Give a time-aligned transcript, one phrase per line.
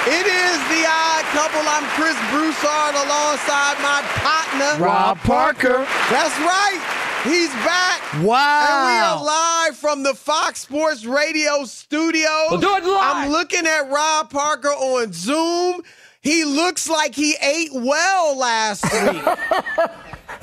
[0.08, 1.62] It is the odd couple.
[1.62, 5.86] I'm Chris Broussard alongside my partner, Rob Parker.
[6.12, 6.82] That's right.
[7.24, 8.02] He's back.
[8.26, 8.68] Wow.
[8.68, 12.50] And we are live from the Fox Sports Radio studios.
[12.50, 13.16] We'll do it live.
[13.16, 15.82] I'm looking at Rob Parker on Zoom.
[16.24, 19.22] He looks like he ate well last week.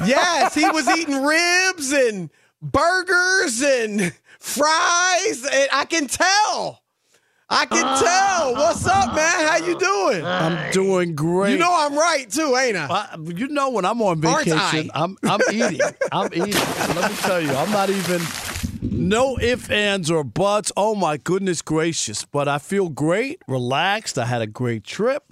[0.04, 2.28] yes, he was eating ribs and
[2.60, 5.48] burgers and fries.
[5.50, 6.82] And I can tell.
[7.48, 7.98] I can ah.
[7.98, 8.54] tell.
[8.56, 9.46] What's up, man?
[9.46, 10.24] How you doing?
[10.24, 11.52] I'm doing great.
[11.52, 12.86] You know I'm right too, ain't I?
[12.86, 15.80] I, you know when I'm on vacation, I'm I'm eating.
[16.12, 16.52] I'm eating.
[16.52, 18.20] Let me tell you, I'm not even
[18.82, 20.70] no ifs, ands, or buts.
[20.76, 22.26] Oh my goodness gracious!
[22.26, 24.18] But I feel great, relaxed.
[24.18, 25.29] I had a great trip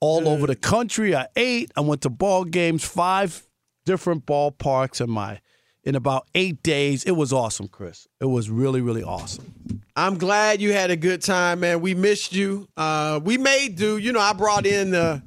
[0.00, 1.14] all over the country.
[1.14, 1.70] I ate.
[1.76, 3.46] I went to ball games, five
[3.86, 5.40] different ballparks in my
[5.84, 7.04] in about eight days.
[7.04, 8.06] It was awesome, Chris.
[8.20, 9.82] It was really, really awesome.
[9.96, 11.80] I'm glad you had a good time, man.
[11.80, 12.68] We missed you.
[12.76, 13.98] Uh, we made do.
[13.98, 15.22] You know, I brought in the,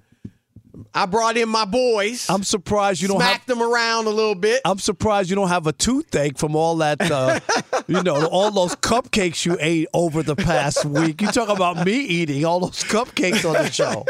[0.93, 2.27] I brought in my boys.
[2.29, 4.61] I'm surprised you don't have smacked them around a little bit.
[4.65, 7.39] I'm surprised you don't have a toothache from all that, uh,
[7.87, 11.21] you know, all those cupcakes you ate over the past week.
[11.21, 14.05] You talk about me eating all those cupcakes on the show.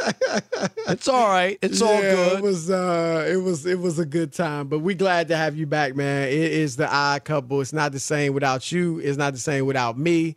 [0.88, 1.58] It's all right.
[1.62, 2.40] It's all good.
[2.40, 4.68] It was uh it was it was a good time.
[4.68, 6.28] But we glad to have you back, man.
[6.30, 7.62] It is the odd couple.
[7.62, 9.00] It's not the same without you.
[9.00, 10.36] It's not the same without me.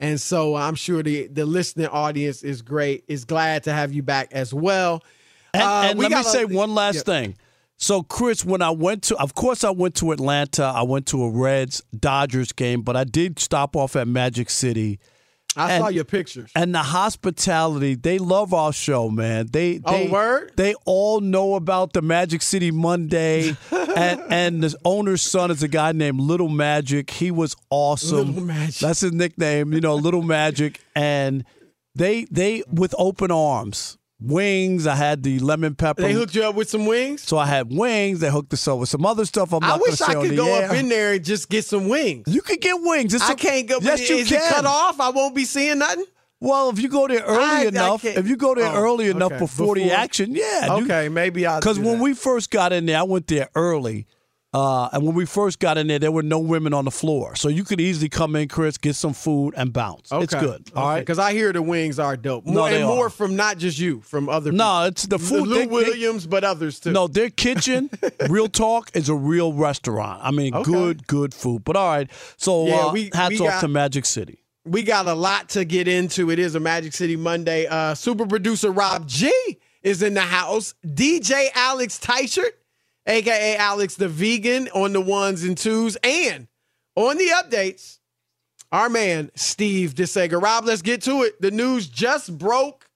[0.00, 3.04] And so I'm sure the the listening audience is great.
[3.08, 5.02] Is glad to have you back as well.
[5.54, 7.04] And, Uh, and let me say one last Yep.
[7.06, 7.34] thing.
[7.76, 10.64] So, Chris, when I went to, of course, I went to Atlanta.
[10.64, 14.98] I went to a Reds Dodgers game, but I did stop off at Magic City.
[15.56, 16.50] I and- saw your pictures.
[16.56, 19.48] And the hospitality, they love our show, man.
[19.52, 20.52] They, Oh, they word?
[20.56, 23.56] They all know about the Magic City Monday,
[23.96, 27.08] and and the owner's son is a guy named Little Magic.
[27.10, 28.28] He was awesome.
[28.34, 28.80] Little Magic.
[28.80, 30.80] That's his nickname, you know, Little Magic.
[30.96, 31.44] And
[31.94, 34.86] they they with open arms, wings.
[34.86, 36.02] I had the lemon pepper.
[36.02, 37.22] They hooked you up with some wings.
[37.22, 38.20] so I had wings.
[38.20, 39.52] They hooked us up with some other stuff.
[39.52, 40.70] I'm I not going wish I could go air.
[40.70, 42.24] up in there and just get some wings.
[42.32, 43.14] You can get wings.
[43.14, 43.78] It's I a- can't go.
[43.80, 44.38] Yes, you is can.
[44.40, 45.00] it cut off?
[45.00, 46.04] I won't be seeing nothing.
[46.40, 48.74] Well, if you go there early I- I enough, can't- if you go there Oh,
[48.82, 49.38] early enough okay.
[49.40, 50.76] before, the action, yeah.
[50.76, 51.60] you- Okay, maybe I'll.
[51.60, 52.02] Because when that.
[52.02, 54.06] we first got in there, I went there early.
[54.54, 57.34] Uh, and when we first got in there, there were no women on the floor.
[57.34, 60.08] So you could easily come in, Chris, get some food, and bounce.
[60.12, 60.70] It's good.
[60.76, 61.00] All right.
[61.00, 62.46] Because I hear the wings are dope.
[62.46, 63.10] More, No, they and more are.
[63.10, 64.52] from not just you, from other.
[64.52, 65.48] No, it's the food.
[65.48, 66.92] Lou they- they- Williams, but others too.
[66.92, 67.90] no, their kitchen,
[68.28, 70.20] real talk, is a real restaurant.
[70.22, 70.70] I mean, Okay.
[70.70, 71.64] good, good food.
[71.64, 72.10] But all right.
[72.36, 74.38] So Yeah, uh, we- hats we off got- to Magic City.
[74.64, 76.30] we got a lot to get into.
[76.30, 77.66] It is a Magic City Monday.
[77.66, 79.32] Uh, super producer Rob G
[79.82, 80.74] is in the house.
[80.86, 82.52] DJ Alex Teichert,
[83.06, 86.48] aka Alex the Vegan, on the ones and twos, and
[86.96, 87.98] on the updates,
[88.72, 90.40] our man Steve DeSager.
[90.40, 91.40] Rob, let's get to it.
[91.40, 92.88] The news just broke.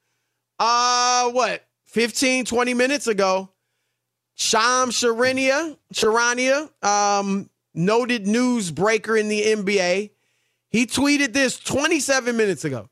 [0.58, 1.64] Uh, what?
[1.86, 3.50] 15, 20 minutes ago.
[4.34, 10.10] Shams Charania, Charania, um, noted news breaker in the NBA.
[10.70, 12.88] He tweeted this 27 minutes ago.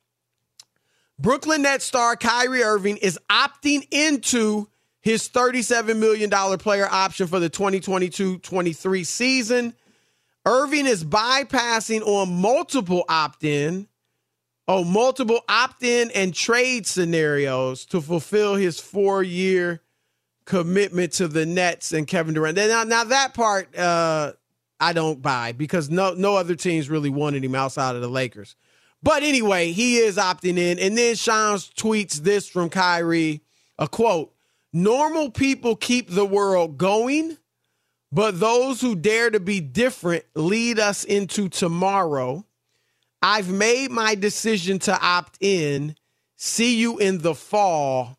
[1.19, 4.69] Brooklyn Nets star Kyrie Irving is opting into
[5.07, 9.73] his $37 million player option for the 2022 23 season.
[10.45, 13.87] Irving is bypassing on multiple opt in,
[14.67, 19.81] oh, multiple opt in and trade scenarios to fulfill his four year
[20.45, 22.57] commitment to the Nets and Kevin Durant.
[22.57, 24.33] Now, now that part, uh,
[24.81, 28.57] I don't buy because no no other teams really wanted him outside of the Lakers.
[29.05, 30.81] But anyway, he is opting in.
[30.81, 33.43] And then Sean tweets this from Kyrie,
[33.79, 34.33] a quote,
[34.77, 37.39] normal people keep the world going,
[38.13, 42.45] but those who dare to be different lead us into tomorrow.
[43.23, 45.97] I've made my decision to opt in.
[46.37, 48.19] See you in the fall.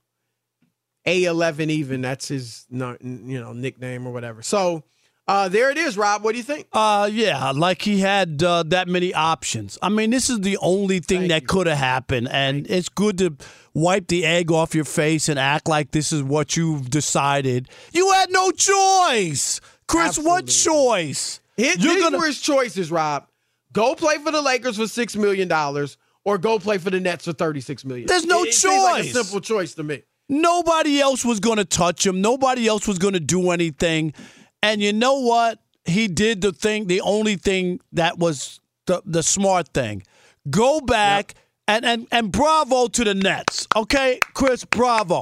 [1.06, 4.42] A11 even, that's his you know nickname or whatever.
[4.42, 4.84] So
[5.28, 6.24] uh, there it is, Rob.
[6.24, 6.68] What do you think?
[6.74, 9.78] Uh, yeah, like he had uh, that many options.
[9.82, 13.18] I mean, this is the only thing Thank that could have happened, and it's good
[13.20, 13.36] to
[13.74, 17.68] wipe the egg off your face and act like this is what you've decided.
[17.92, 20.18] You had no choice, Chris.
[20.18, 21.42] What choice?
[21.58, 23.28] His, You're these gonna- were his choices, Rob.
[23.74, 27.26] Go play for the Lakers for six million dollars, or go play for the Nets
[27.26, 28.08] for thirty six million.
[28.08, 29.14] There's no it, it like a choice.
[29.14, 30.04] simple choice to me.
[30.30, 32.22] Nobody else was going to touch him.
[32.22, 34.14] Nobody else was going to do anything.
[34.62, 35.60] And you know what?
[35.86, 40.04] He did the thing, the only thing that was the, the smart thing.
[40.50, 41.36] Go back
[41.68, 43.68] and, and, and bravo to the Nets.
[43.76, 45.22] Okay, Chris, bravo.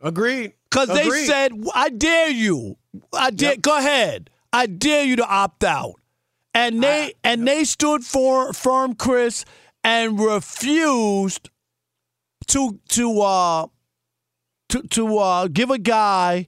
[0.00, 0.52] Agreed.
[0.70, 2.76] Because they said, I dare you.
[3.12, 3.62] I dare, Yep.
[3.62, 4.30] go ahead.
[4.52, 5.94] I dare you to opt out.
[6.56, 9.44] And they and they stood for firm, Chris,
[9.82, 11.50] and refused
[12.46, 13.66] to to uh
[14.68, 16.46] to to uh give a guy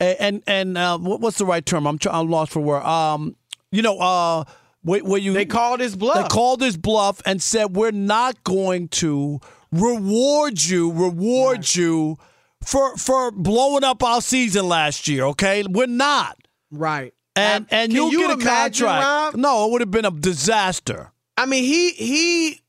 [0.00, 1.86] and and uh what's the right term?
[1.86, 2.82] I'm try, I'm lost for word.
[2.82, 3.36] Um,
[3.72, 4.44] you know, uh,
[4.82, 6.16] where, where you they called his bluff.
[6.16, 9.40] they called his bluff and said, We're not going to
[9.72, 12.16] reward you, reward you
[12.64, 15.64] for for blowing up our season last year, okay?
[15.68, 16.36] We're not.
[16.70, 17.12] right.
[17.36, 19.34] And Uh, and you'll you get a imagine, contract.
[19.34, 19.40] Rob?
[19.40, 21.12] No, it would have been a disaster.
[21.36, 22.60] I mean, he he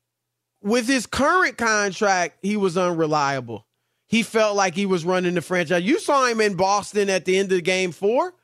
[0.62, 3.66] with his current contract, he was unreliable.
[4.10, 5.84] He felt like he was running the franchise.
[5.84, 8.34] You saw him in Boston at the end of game four.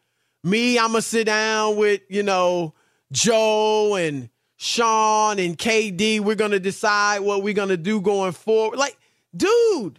[0.45, 2.73] Me, I'm gonna sit down with you know
[3.11, 6.21] Joe and Sean and KD.
[6.21, 8.79] We're gonna decide what we're gonna do going forward.
[8.79, 8.97] Like,
[9.37, 9.99] dude,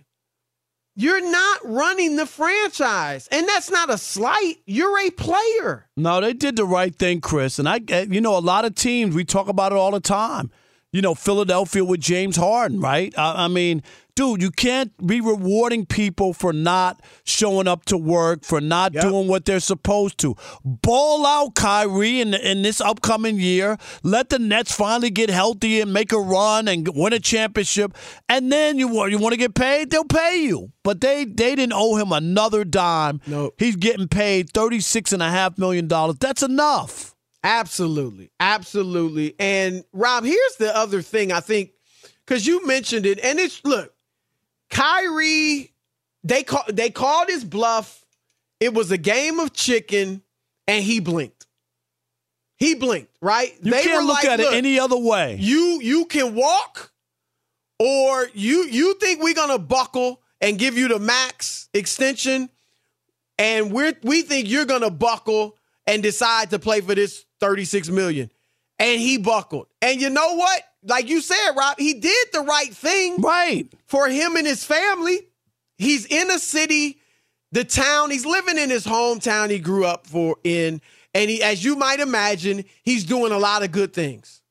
[0.95, 4.55] you're not running the franchise, and that's not a slight.
[4.65, 5.89] You're a player.
[5.97, 7.59] No, they did the right thing, Chris.
[7.59, 9.99] And I, eh, you know, a lot of teams we talk about it all the
[9.99, 10.49] time.
[10.93, 13.13] You know, Philadelphia with James Harden, right?
[13.17, 13.83] I, I mean,
[14.17, 19.03] dude, you can't be rewarding people for not showing up to work, for not Yep.
[19.03, 20.35] doing what they're supposed to.
[20.65, 23.77] Ball out, Kyrie, in in this upcoming year.
[24.03, 27.95] Let the Nets finally get healthy and make a run and win a championship.
[28.27, 30.71] And then you want you want to get paid, they'll pay you.
[30.83, 33.21] But they they didn't owe him another dime.
[33.27, 33.53] Nope.
[33.59, 36.17] He's getting paid thirty-six and a half million dollars.
[36.19, 37.13] That's enough.
[37.43, 38.31] Absolutely.
[38.39, 39.35] Absolutely.
[39.39, 41.69] And Rob, here's the other thing I think,
[42.25, 43.93] because you mentioned it, and it's look,
[44.69, 45.73] Kyrie
[46.23, 48.05] they call they called his bluff.
[48.59, 50.23] It was a game of chicken,
[50.67, 51.45] and he blinked.
[52.57, 53.53] He blinked, right?
[53.61, 55.37] You they can't look like, at it any other way.
[55.39, 56.91] You you can walk,
[57.79, 62.49] or you you think we're gonna buckle and give you the max extension,
[63.37, 68.29] and we're we think you're gonna buckle and decide to play for this 36 million.
[68.79, 69.67] And he buckled.
[69.81, 70.61] And you know what?
[70.87, 73.17] Like you said, Rob, he did the right thing.
[73.21, 73.67] Right.
[73.85, 75.19] For him and his family.
[75.77, 76.99] He's in a city,
[77.51, 80.81] the town, he's living in his hometown he grew up for in.
[81.13, 84.41] And he, as you might imagine, he's doing a lot of good things.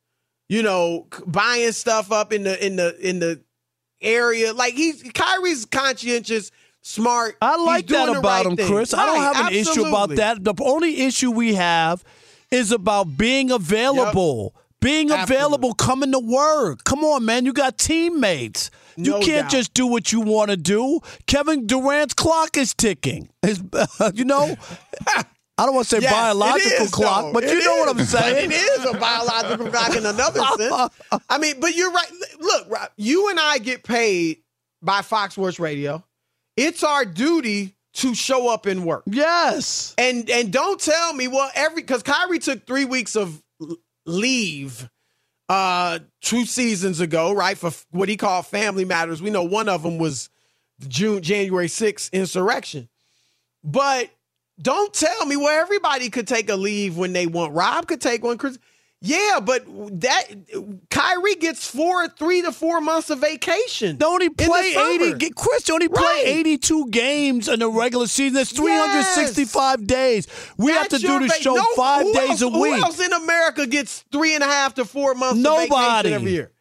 [0.48, 3.40] You know, buying stuff up in the in the in the
[4.00, 4.52] area.
[4.52, 6.52] Like he's Kyrie's conscientious,
[6.82, 7.36] smart.
[7.42, 8.68] I like that about right him, thing.
[8.68, 8.94] Chris.
[8.94, 10.44] I don't Right, have an issue about that.
[10.44, 12.04] The only issue we have
[12.52, 14.54] is about being available.
[14.80, 16.84] Being available, coming to work.
[16.84, 17.44] Come on, man.
[17.46, 18.70] You got teammates.
[18.96, 19.50] You No can't doubt.
[19.50, 21.00] just do what you want to do.
[21.26, 23.28] Kevin Durant's clock is ticking.
[23.42, 23.62] His,
[24.14, 24.54] you know,
[25.06, 25.24] I
[25.64, 27.32] don't want to say Yes, biological is, clock, though.
[27.32, 28.10] but It you know what I'm is.
[28.10, 28.50] saying.
[28.50, 30.90] It is a biological clock in another sense.
[31.28, 32.10] I mean, but you're right.
[32.38, 34.38] Look, Rob, you and I get paid
[34.82, 36.04] by Fox Sports Radio.
[36.56, 39.02] It's our duty to show up and work.
[39.06, 39.94] Yes.
[39.96, 43.42] And and don't tell me, well, every because Kyrie took three weeks of
[44.06, 44.88] leave
[45.48, 47.56] uh two seasons ago, right?
[47.58, 49.22] For what he called family matters.
[49.22, 50.28] We know one of them was
[50.78, 52.88] the June January 6th insurrection.
[53.62, 54.10] But
[54.60, 57.54] don't tell me where everybody could take a leave when they want.
[57.54, 58.38] Rob could take one.
[58.38, 58.58] Chris,
[59.02, 59.64] yeah, but
[60.00, 60.24] that
[60.90, 63.96] Kyrie gets four, three to four months of vacation.
[63.96, 65.12] Don't he play 80?
[65.18, 66.22] ga- Chris, don't he play Right.
[66.26, 68.34] 82 games in the regular season?
[68.34, 70.26] That's 365 days.
[70.56, 72.74] We have to do the va- show No, five days else- a week.
[72.76, 75.64] Who else in America gets three and a half to four months Nobody.
[75.64, 76.52] of vacation every year?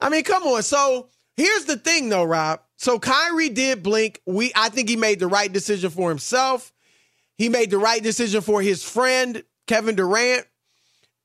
[0.00, 0.62] I mean, come on.
[0.62, 2.60] So here's the thing, though, Rob.
[2.76, 4.20] So Kyrie did blink.
[4.26, 6.72] We, I think he made the right decision for himself.
[7.38, 10.46] He made the right decision for his friend Kevin Durant,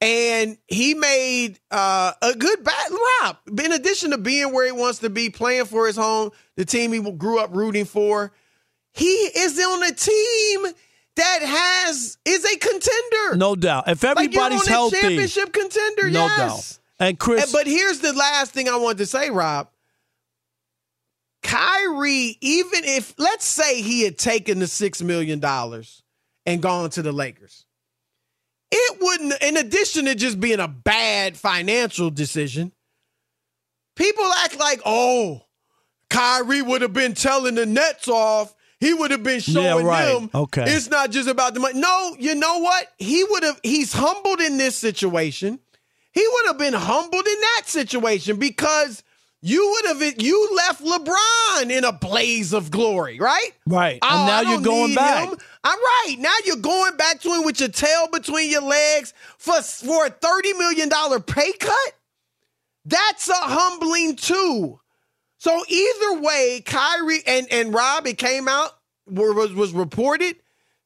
[0.01, 2.89] and he made uh, a good bat.
[3.21, 6.65] Rob, in addition to being where he wants to be, playing for his home, the
[6.65, 8.33] team he grew up rooting for,
[8.93, 10.73] he is on a team
[11.15, 13.35] that has is a contender.
[13.37, 13.87] No doubt.
[13.87, 16.09] If Like everybody's a healthy, championship contender.
[16.09, 16.37] no yes.
[16.97, 17.07] doubt.
[17.07, 19.69] And Chris, And- but here's the last thing I wanted to say, Rob.
[21.43, 26.03] Kyrie, even if let's say he had taken the six million dollars
[26.45, 27.65] and gone to the Lakers,
[28.71, 29.33] it wouldn't.
[29.43, 32.71] In addition to just being a bad financial decision,
[33.95, 35.41] people act like, oh,
[36.09, 38.53] Kyrie would have been telling the Nets off.
[38.79, 40.05] He would have been showing Yeah, right.
[40.13, 40.63] them Okay.
[40.67, 41.79] it's not just about the money.
[41.79, 42.87] No, you know what?
[42.97, 43.59] He would have.
[43.63, 45.59] He's humbled in this situation.
[46.13, 49.03] He would have been humbled in that situation because
[49.43, 53.51] you would have you left LeBron in a blaze of glory, right?
[53.67, 53.99] right.
[54.01, 55.29] Oh, and now you're going back.
[55.29, 55.37] him.
[55.63, 56.15] I'm right.
[56.19, 60.09] Now you're going back to him with your tail between your legs for for a
[60.09, 61.93] thirty million dollar pay cut.
[62.85, 64.79] That's a humbling too.
[65.37, 68.71] So either way, Kyrie and and Rob, it came out
[69.07, 70.35] was was reported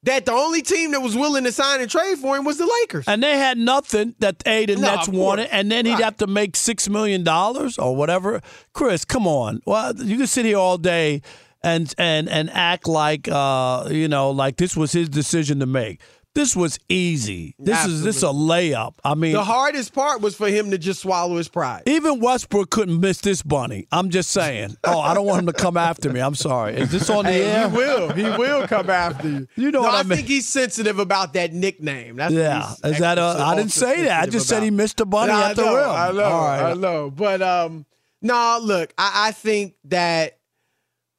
[0.03, 2.65] that the only team that was willing to sign and trade for him was the
[2.82, 3.05] Lakers.
[3.08, 6.03] And they had nothing that A, the No, Nets wanted, and then he'd Right.
[6.03, 8.39] have to make $6 million or whatever.
[8.74, 9.62] Chris, come on.
[9.65, 11.24] Well, you can sit here all day
[11.65, 16.00] and and and act like uh, you know, like this was his decision to make.
[16.36, 17.55] This was easy.
[17.57, 18.95] This is this a layup.
[19.05, 21.84] I mean, the hardest part was for him to just swallow his pride.
[21.86, 23.88] even Westbrook couldn't miss this bunny.
[23.89, 24.75] I'm just saying.
[24.84, 26.19] Oh, I don't want him to come after me.
[26.19, 26.75] I'm sorry.
[26.75, 27.69] Is this on the Hey, air?
[27.69, 28.10] he will.
[28.13, 29.48] He will come after you.
[29.55, 30.17] You know no, what I I, mean.
[30.17, 32.17] think he's sensitive about that nickname.
[32.17, 32.69] That's Yeah.
[32.84, 34.24] Is that a- extra- I didn't say that.
[34.24, 35.89] I just said he missed the bunny No, at the I know, rim.
[35.89, 36.22] I know.
[36.22, 36.62] Right.
[36.63, 37.12] I know.
[37.12, 37.86] But um,
[38.22, 40.38] no, look, I, I think that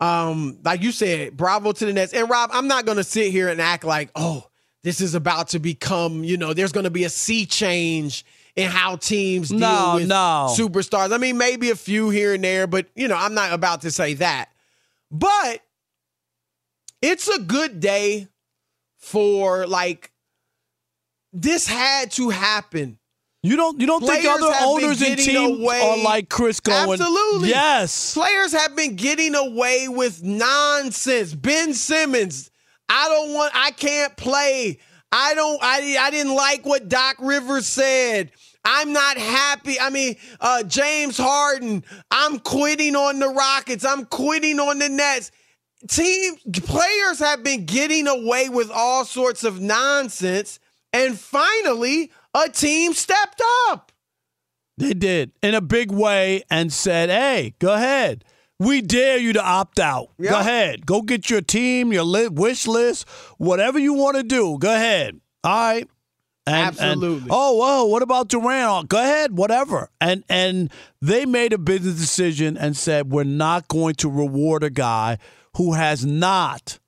[0.00, 2.12] um, like you said, bravo to the Nets.
[2.12, 4.46] And Rob, I'm not gonna sit here and act like, oh,
[4.82, 8.24] this is about to become, you know, there's gonna be a sea change
[8.56, 10.48] in how teams deal No, with no.
[10.56, 11.12] superstars.
[11.12, 13.90] I mean, maybe a few here and there, but you know, I'm not about to
[13.90, 14.48] say that.
[15.10, 15.60] But
[17.02, 18.28] it's a good day
[18.98, 20.10] for like
[21.32, 22.98] this had to happen.
[23.46, 26.92] You don't you don't think other owners and teams away- are like Chris going?
[27.00, 27.50] Absolutely.
[27.50, 28.14] Yes.
[28.14, 31.34] Players have been getting away with nonsense.
[31.34, 32.50] Ben Simmons,
[32.88, 34.78] I don't want I can't play.
[35.12, 38.32] I don't I I didn't like what Doc Rivers said.
[38.64, 39.78] I'm not happy.
[39.78, 43.84] I mean, uh, James Harden, I'm quitting on the Rockets.
[43.84, 45.30] I'm quitting on the Nets.
[45.88, 50.58] Team players have been getting away with all sorts of nonsense.
[50.92, 52.10] And finally,
[52.44, 53.92] a team stepped up.
[54.78, 58.24] They did in a big way and said, "Hey, go ahead.
[58.58, 60.08] We dare you to opt out.
[60.18, 60.30] Yeah.
[60.30, 60.86] Go ahead.
[60.86, 63.06] Go get your team, your li- wish list,
[63.38, 64.56] whatever you want to do.
[64.58, 65.20] Go ahead.
[65.44, 65.88] All right.
[66.46, 67.28] And, and- Absolutely.
[67.30, 68.88] oh, whoa, what about Durant?
[68.88, 69.90] Go ahead, whatever.
[70.00, 70.70] And and
[71.02, 75.18] they made a business decision and said we're not going to reward a guy
[75.56, 76.78] who has not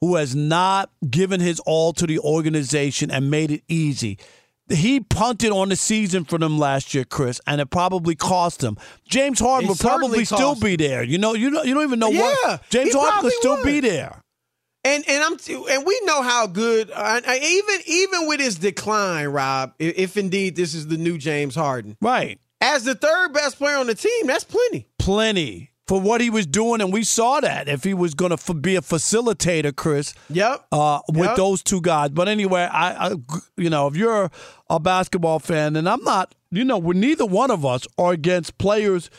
[0.00, 4.18] who has not given his all to the organization and made it easy.
[4.68, 8.76] He punted on the season for them last year, Chris, and it probably cost him.
[9.06, 11.04] James Harden will probably still be there.
[11.04, 13.64] You know, you don't, you don't even know Yeah, what James Harden could still would.
[13.64, 14.20] be there.
[14.84, 15.36] And and I'm
[15.70, 19.72] and we know how good uh, I- even even with his decline, Rob.
[19.78, 22.38] If indeed this is the new James Harden, Right.
[22.60, 24.86] as the third best player on the team, that's plenty.
[24.98, 28.34] Plenty for what he was doing, and we saw that if he was going to
[28.34, 30.14] f- be a facilitator, Chris.
[30.30, 30.66] Yep.
[30.72, 31.36] uh, with Yep.
[31.36, 32.10] those two guys.
[32.10, 33.14] But anyway, I, I,
[33.56, 34.30] you know, if you're
[34.68, 38.58] a basketball fan, and I'm not, you know, we're neither one of us are against
[38.58, 39.10] players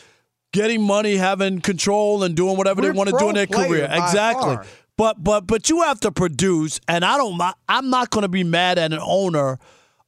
[0.52, 3.88] getting money, having control, and doing whatever We're they want to do in their career.
[3.90, 4.56] Exactly.
[4.56, 4.66] far.
[4.96, 7.40] But but but you have to produce, and I don't.
[7.68, 9.58] I'm not going to be mad at an owner.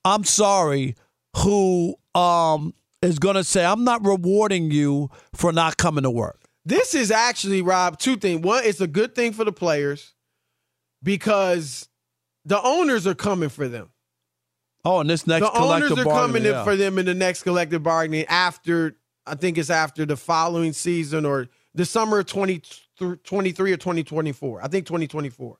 [0.04, 0.96] I'm sorry,
[1.36, 6.39] who um is going to say I'm not rewarding you for not coming to work.
[6.70, 8.42] This is actually Rob two things.
[8.42, 10.14] One, it's a good thing for the players
[11.02, 11.88] because
[12.44, 13.90] the owners are coming for them.
[14.84, 16.62] Oh, and this next the owners are coming yeah.
[16.62, 18.94] for them in the next collective bargaining after
[19.26, 24.62] I think it's after the following season or the summer of 2023 or 2024.
[24.62, 25.58] I think 2024.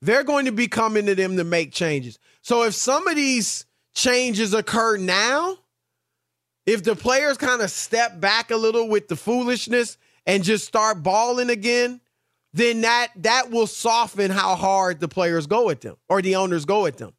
[0.00, 2.20] They're going to be coming to them to make changes.
[2.40, 5.58] So if some of these changes occur now,
[6.66, 11.02] if the players kind of step back a little with the foolishness and just start
[11.02, 12.00] balling again,
[12.52, 16.64] then that that will soften how hard the players go at them or the owners
[16.64, 17.12] go at them.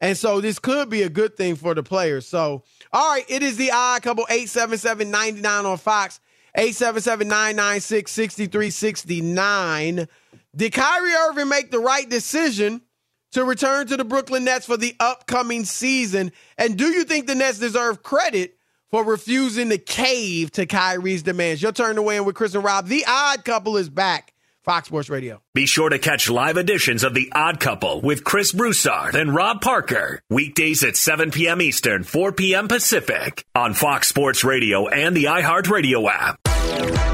[0.00, 2.26] And so this could be a good thing for the players.
[2.26, 6.20] So, all right, it is the odd couple 877 99 on Fox,
[6.54, 10.08] 877 996 6369.
[10.56, 12.82] Did Kyrie Irving make the right decision
[13.32, 16.32] to return to the Brooklyn Nets for the upcoming season?
[16.58, 18.58] And do you think the Nets deserve credit
[18.94, 21.60] for refusing to cave to Kyrie's demands?
[21.60, 22.86] Your turn to win with Chris and Rob.
[22.86, 24.32] The odd couple is back.
[24.62, 25.42] Fox Sports Radio.
[25.52, 29.60] Be sure to catch live editions of The Odd Couple with Chris Broussard and Rob
[29.60, 30.22] Parker.
[30.30, 31.60] Weekdays at 7 p.m.
[31.60, 32.68] Eastern, 4 p.m.
[32.68, 37.13] Pacific on Fox Sports Radio and the iHeartRadio app.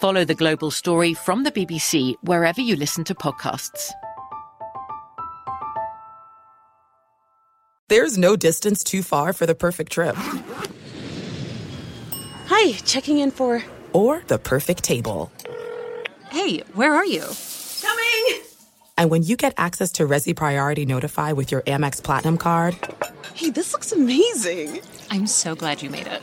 [0.00, 3.90] Follow The Global Story from the BBC wherever you listen to podcasts.
[7.88, 10.14] There's no distance too far for the perfect trip.
[12.46, 13.64] Hi, checking in for.
[13.92, 15.32] Or the perfect table.
[16.30, 17.24] Hey, where are you?
[17.82, 18.42] Coming!
[18.96, 22.76] And when you get access to Resy Priority Notify with your Amex Platinum card
[23.34, 24.80] Hey, this looks amazing.
[25.10, 26.22] I'm so glad you made it.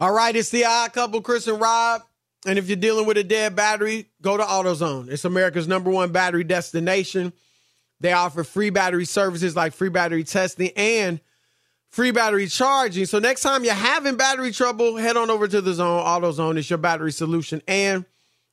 [0.00, 2.02] All right, it's the odd couple, Chris and Rob.
[2.46, 5.10] And if you're dealing with a dead battery, go to AutoZone.
[5.10, 7.34] It's America's number one battery destination.
[8.00, 11.20] They offer free battery services like free battery testing and
[11.90, 13.04] free battery charging.
[13.04, 16.02] So next time you're having battery trouble, head on over to the zone.
[16.02, 18.06] AutoZone is your battery solution and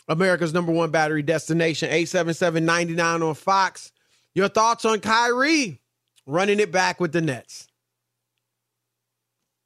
[0.10, 1.90] America's number one battery destination.
[1.90, 3.94] 877-99 on Fox.
[4.34, 5.80] Your thoughts on Kyrie
[6.26, 7.67] running it back with the Nets?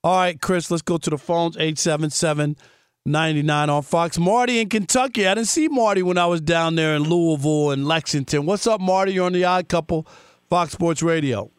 [0.04, 1.56] All right, Chris, let's go to the phones.
[1.58, 2.58] 877
[3.06, 4.18] 99 on Fox.
[4.18, 5.28] Marty in Kentucky.
[5.28, 8.46] I didn't see Marty when I was down there in Louisville and Lexington.
[8.46, 9.14] What's up, Marty?
[9.14, 10.08] You're on the odd couple,
[10.50, 11.52] Fox Sports Radio.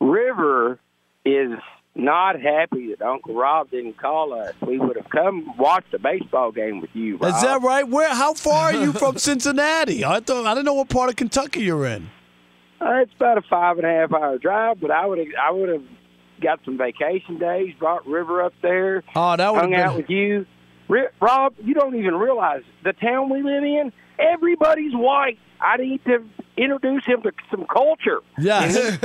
[0.00, 0.80] River
[1.24, 1.52] is
[1.94, 4.54] not happy that Uncle Rob didn't call us.
[4.64, 7.16] We would have come watched a baseball game with you.
[7.16, 7.34] Rob.
[7.34, 7.86] Is that right?
[7.86, 8.12] Where?
[8.12, 10.04] How far are you from Cincinnati?
[10.04, 12.08] I thought I didn't know what part of Kentucky you're in.
[12.80, 15.68] Uh, it's about a five and a half hour drive, but I would I would
[15.68, 15.82] have
[16.40, 19.80] got some vacation days, brought River up there, oh, that hung been...
[19.80, 20.46] out with you.
[21.20, 23.92] Rob, you don't even realize the town we live in.
[24.18, 25.38] Everybody's white.
[25.60, 26.24] I need to
[26.56, 28.20] introduce him to some culture.
[28.38, 28.98] Yes.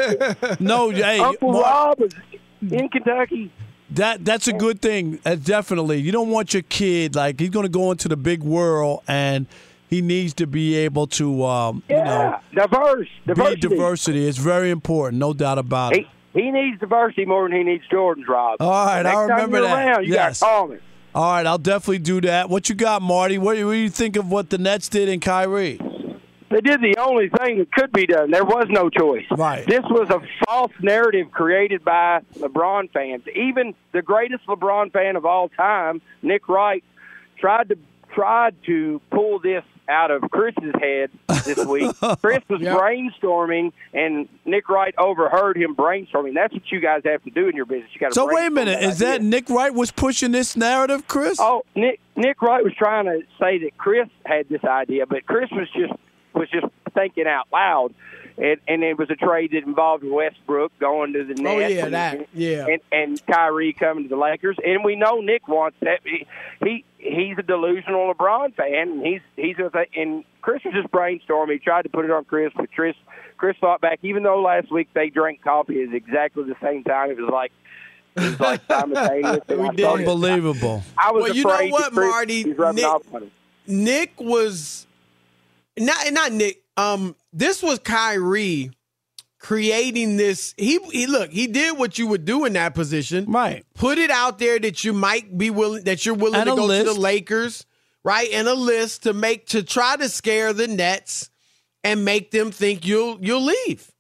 [0.59, 2.13] no, hey, Uncle Mar- Rob is
[2.61, 3.51] in Kentucky.
[3.89, 5.19] That that's a good thing.
[5.25, 8.41] Uh, definitely, you don't want your kid like he's going to go into the big
[8.41, 9.45] world and
[9.87, 13.59] he needs to be able to, um, yeah, you know, diverse, diversity.
[13.61, 16.07] Diversity is very important, no doubt about it.
[16.33, 18.57] He needs diversity more than he needs Jordan's, Rob.
[18.59, 19.87] All right, Next I remember time you're that.
[19.87, 20.39] Around, you yes.
[20.39, 20.77] got to call.
[21.15, 22.49] All right, I'll definitely do that.
[22.49, 23.37] What you got, Marty?
[23.37, 25.79] What, what do you think of what the Nets did in Kyrie?
[26.49, 28.29] They did the only thing that could be done.
[28.29, 29.25] There was no choice.
[29.31, 29.65] Right.
[29.65, 33.23] This was a false narrative created by LeBron fans.
[33.35, 36.83] Even the greatest LeBron fan of all time, Nick Wright,
[37.39, 37.77] tried to
[38.13, 41.09] tried to pull this out of Chris's head
[41.45, 41.91] this week.
[42.21, 42.77] Chris was Yep.
[42.77, 46.33] brainstorming, and Nick Wright overheard him brainstorming.
[46.33, 47.89] That's what you guys have to do in your business.
[47.93, 48.13] You got to.
[48.15, 49.21] So wait a minute, is that.
[49.21, 51.37] Nick Wright was pushing this narrative, Chris?
[51.39, 55.49] Oh, Nick Nick Wright was trying to say that Chris had this idea, but Chris
[55.51, 55.93] was just
[56.33, 57.93] was just thinking out loud.
[58.37, 61.47] And, and it was a trade that involved Westbrook going to the Nets.
[61.47, 62.27] Oh, yeah, and, that.
[62.33, 62.65] Yeah.
[62.67, 64.57] And, and Kyrie coming to the Lakers.
[64.63, 65.99] And we know Nick wants that.
[66.03, 66.25] He,
[66.63, 68.73] he he's a delusional LeBron fan.
[68.73, 71.53] And he's he's a, and Chris was just brainstorming.
[71.53, 72.95] He tried to put it on Chris, but Chris
[73.37, 73.99] Chris thought back.
[74.01, 77.51] Even though last week they drank coffee at exactly the same time, it was like
[78.15, 79.39] it was like simultaneous.
[79.47, 79.85] And We did.
[79.85, 80.83] Unbelievable.
[80.97, 82.43] I was Well, you know what, Marty?
[82.45, 83.31] Nick- off on him.
[83.65, 84.87] Nick was
[85.77, 86.61] not not Nick.
[86.75, 88.71] Um, this was Kyrie
[89.39, 90.55] creating this.
[90.57, 91.29] He he look.
[91.31, 93.25] He did what you would do in that position.
[93.25, 93.65] Right.
[93.75, 96.67] Put it out there that you might be willing that you're willing And to go
[96.67, 97.65] to the Lakers,
[98.03, 98.29] right?
[98.33, 101.29] And a list to make to try to scare the Nets
[101.83, 103.91] and make them think you'll you'll leave.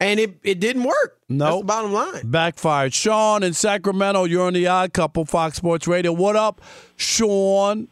[0.00, 1.20] And it it didn't work.
[1.28, 1.50] No.
[1.50, 1.60] Nope.
[1.60, 2.30] the bottom line.
[2.30, 2.94] Backfired.
[2.94, 6.12] Sean in Sacramento, you're on the odd couple, Fox Sports Radio.
[6.12, 6.60] What up,
[6.96, 7.88] Sean?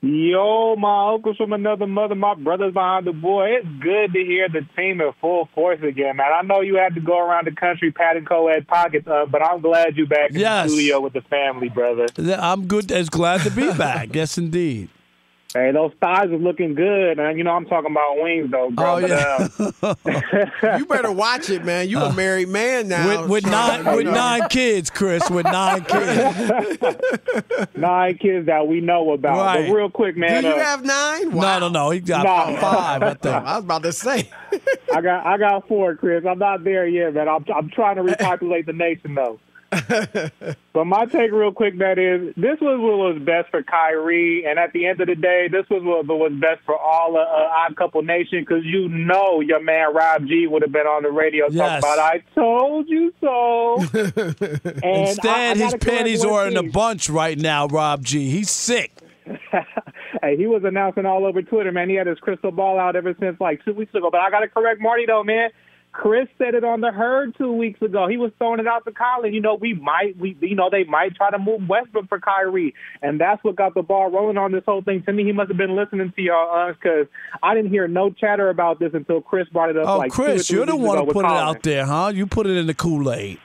[0.00, 3.48] Yo, my uncles from another mother, my brothers behind the boy.
[3.58, 6.28] It's good to hear the team in full force again, man.
[6.32, 9.60] I know you had to go around the country patting co-ed pockets up, but I'm
[9.60, 10.70] glad you back in Yes.
[10.70, 12.06] the studio with the family, brother.
[12.38, 14.14] I'm good as glad to be back.
[14.14, 14.88] yes, indeed.
[15.54, 18.96] Hey, those thighs are looking good, and you know I'm talking about wings though, bro.
[18.96, 19.48] Oh, yeah.
[19.82, 19.94] Uh,
[20.78, 21.88] you better watch it, man.
[21.88, 23.22] You a married man now.
[23.22, 25.30] with, with nine with nine kids, Chris.
[25.30, 26.38] With nine kids.
[27.74, 29.38] nine kids that we know about.
[29.38, 29.66] Right.
[29.66, 30.42] But real quick, man.
[30.42, 31.30] Do you uh, have nine?
[31.30, 31.90] No, no, no.
[31.90, 32.60] He got No.
[32.60, 33.02] five.
[33.02, 33.34] I think.
[33.34, 34.28] I was about to say.
[34.94, 36.26] I got I got four, Chris.
[36.28, 37.26] I'm not there yet, man.
[37.26, 39.40] I'm I'm trying to repopulate the nation though.
[39.70, 44.58] But my take, real quick, that is this was what was best for Kyrie, and
[44.58, 47.66] at the end of the day, this was what was best for all of uh,
[47.66, 51.10] Odd Couple Nation because you know your man Rob G would have been on the
[51.10, 51.82] radio Yes.
[51.82, 56.62] talking about "I told you so." and I- I Instead, his panties are in a
[56.62, 58.30] bunch right now, Rob G.
[58.30, 58.92] He's sick.
[60.22, 61.90] hey, he was announcing all over Twitter, man.
[61.90, 64.08] He had his crystal ball out ever since like two weeks ago.
[64.10, 65.50] But I got to correct Marty though, man.
[65.92, 68.06] Chris said it on the herd two weeks ago.
[68.08, 69.32] He was throwing it out to Colin.
[69.32, 72.74] You know, we might, we, you know, they might try to move Westbrook for Kyrie,
[73.02, 75.02] and that's what got the ball rolling on this whole thing.
[75.04, 77.06] To me, he must have been listening to y'all uh, because
[77.42, 79.88] I didn't hear no chatter about this until Chris brought it up.
[79.88, 82.12] Oh, like Chris, you're the one who with put it out there, huh?
[82.14, 83.40] You put it in the Kool Aid.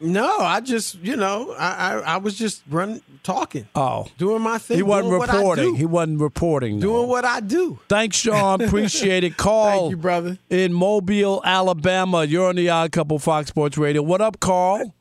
[0.00, 4.58] No, I just, you know, I, I, I was just running, talking, Oh, doing my
[4.58, 4.76] thing.
[4.76, 5.74] he wasn't doing what I reporting.
[5.76, 6.76] He wasn't reporting.
[6.78, 6.86] no.
[6.86, 7.78] doing what I do.
[7.88, 8.60] Thanks, Sean.
[8.60, 9.36] Appreciate it.
[9.38, 10.38] Carl Thank you, brother.
[10.50, 12.24] in Mobile, Alabama.
[12.24, 14.02] You're on the Odd Couple Fox Sports Radio.
[14.02, 14.94] What up, Carl?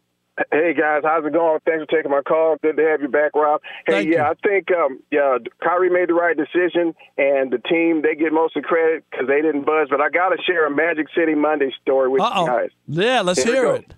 [0.51, 1.60] Hey guys, how's it going?
[1.63, 2.56] Thanks for taking my call.
[2.63, 3.62] Good to have you back, Rob.
[3.86, 4.32] Hey, Thank yeah, you.
[4.32, 8.58] I think um, yeah, Kyrie made the right decision, and the team they get most
[8.58, 9.89] of the credit because they didn't buzz.
[9.91, 12.45] But I got to share a Magic City Monday story with Uh you oh.
[12.47, 12.69] guys.
[12.88, 13.73] Yeah, let's Here we hear go.
[13.75, 13.93] it.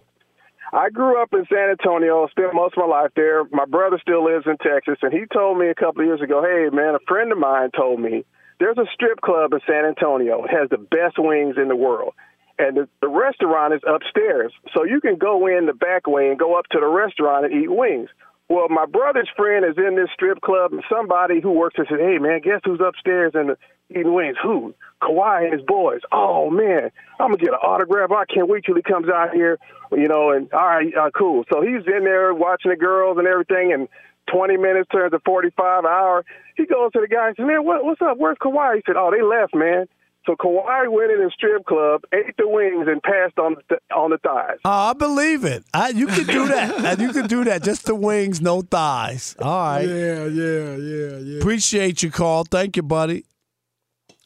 [0.73, 3.43] I grew up in San Antonio, spent most of my life there.
[3.51, 6.41] My brother still lives in Texas, and he told me a couple of years ago,
[6.41, 8.25] hey, man, a friend of mine told me
[8.59, 10.43] there's a strip club in San Antonio.
[10.45, 12.13] It has the best wings in the world.
[12.57, 14.53] And the, the restaurant is upstairs.
[14.73, 17.53] So you can go in the back way and go up to the restaurant and
[17.53, 18.09] eat wings.
[18.47, 21.99] Well, my brother's friend is in this strip club, and somebody who works there said,
[21.99, 23.55] hey, man, guess who's upstairs and
[23.89, 24.37] eating wings?
[24.41, 24.75] Who?
[25.01, 26.01] Kawhi and his boys.
[26.11, 28.11] Oh, man, I'm to get an autograph.
[28.11, 29.57] I can't wait till he comes out here,
[29.91, 31.43] you know, and all right, uh, cool.
[31.51, 33.87] So he's in there watching the girls and everything, and
[34.31, 36.23] 20 minutes turns to 45 an hour.
[36.55, 38.17] He goes to the guy and says, man, what, what's up?
[38.17, 38.75] Where's Kawhi?
[38.75, 39.87] He said, oh, they left, man.
[40.25, 44.09] So Kawhi went in the strip club, ate the wings, and passed on the, on
[44.09, 44.57] the thighs.
[44.65, 45.63] Oh, I believe it.
[45.73, 46.99] I, you can do that.
[47.05, 47.61] You can do that.
[47.61, 49.35] Just the wings, no thighs.
[49.39, 49.81] All right.
[49.87, 51.37] Yeah, yeah, yeah, yeah.
[51.39, 52.45] Appreciate you, Carl.
[52.45, 53.25] Thank you, buddy.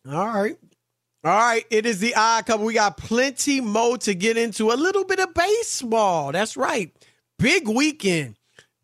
[0.08, 0.56] All right.
[1.24, 1.66] All right.
[1.70, 2.66] It is the odd couple.
[2.66, 4.72] We got plenty more to get into.
[4.72, 6.32] A little bit of baseball.
[6.32, 6.94] That's right.
[7.38, 8.36] Big weekend.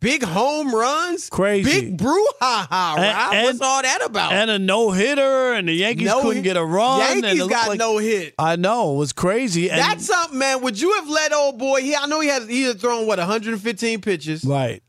[0.01, 1.29] Big home runs.
[1.29, 1.81] Crazy.
[1.91, 2.99] Big brouhaha, Rob.
[3.33, 4.33] And- What's all that about?
[4.33, 7.01] And a no hitter, and the Yankees No couldn't hit- get a run.
[7.01, 8.35] and Yankees it got like- no hit.
[8.37, 9.69] I know it was crazy.
[9.71, 10.61] And, That's something, man.
[10.61, 11.81] Would you have let old boy?
[11.81, 14.43] He, I know he had he had thrown what 115 pitches.
[14.43, 14.83] right.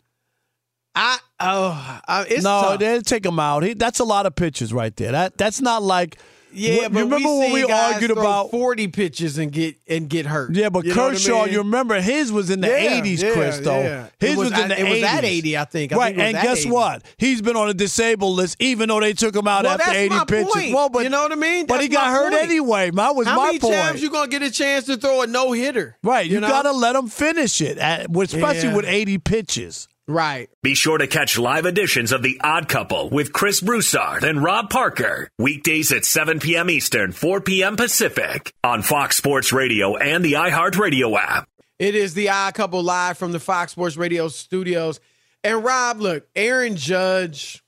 [0.98, 2.78] I oh, it's no, tough.
[2.78, 3.62] they didn't take him out.
[3.62, 5.12] He, that's a lot of pitches right there.
[5.12, 6.18] That that's not like
[6.56, 10.26] Yeah, What- but remember we when we argued about 40 pitches and get and get
[10.26, 10.54] hurt.
[10.54, 11.52] Yeah, but You know what I Kershaw, mean?
[11.52, 13.80] you remember his was in the 80s, yeah, Chris, though.
[13.80, 14.06] yeah.
[14.18, 14.90] His was, was in the at- it 80s.
[14.90, 15.92] was at 80, I think.
[15.92, 16.70] I right, think and guess 80.
[16.70, 17.02] what?
[17.18, 19.96] He's been on a disabled list, even though they took him out Well, after that's
[19.98, 20.52] 80 my pitches.
[20.54, 20.74] point.
[20.74, 21.66] Well, but you know what I mean?
[21.66, 22.42] But he got hurt point.
[22.44, 22.90] anyway.
[22.90, 23.74] That was How my many point.
[23.74, 25.96] times you gonna get a chance to throw a no hitter?
[26.02, 26.48] right, you, know?
[26.48, 28.74] got to let him finish it, at, especially Yeah.
[28.76, 29.88] with 80 pitches.
[30.08, 30.48] Right.
[30.62, 34.70] Be sure to catch live editions of The Odd Couple with Chris Broussard and Rob
[34.70, 35.28] Parker.
[35.36, 36.70] Weekdays at 7 p.m.
[36.70, 37.76] Eastern, 4 p.m.
[37.76, 41.48] Pacific on Fox Sports Radio and the iHeartRadio app.
[41.80, 45.00] It is the odd couple live from the Fox Sports Radio studios.
[45.42, 47.64] And Rob, look, Aaron Judge,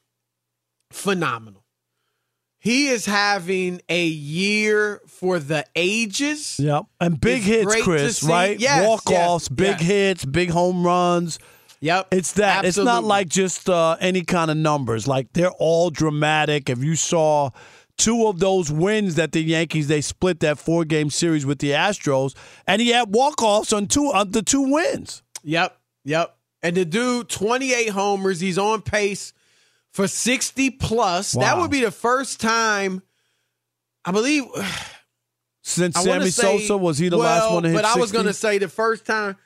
[0.93, 1.65] phenomenal.
[2.61, 6.57] He is having a year for the ages.
[6.61, 6.85] Yep.
[7.01, 8.59] And big It's hits, Chris, right?
[8.59, 9.81] Yes, Walk offs, yes, big yes.
[9.81, 11.41] hits, big home runs.
[11.81, 12.09] Yep.
[12.11, 12.65] It's that.
[12.65, 15.07] It's not like just uh, any kind of numbers.
[15.07, 16.69] Like they're all dramatic.
[16.69, 17.51] If you saw
[17.97, 21.71] two of those wins that the Yankees they split that four game series with the
[21.71, 22.35] Astros,
[22.67, 25.23] and he had walk offs on two of the two wins.
[25.45, 25.79] Yep.
[26.05, 26.37] Yep.
[26.63, 28.41] And the dude, 28 homers.
[28.41, 29.33] He's on pace
[29.93, 31.33] for 60 plus.
[31.33, 33.03] That would be the first time,
[34.05, 34.45] I believe.
[35.63, 37.97] Since I Sammy say- Sosa was he the well, last one to hit But I
[37.99, 39.37] was going to say the first time.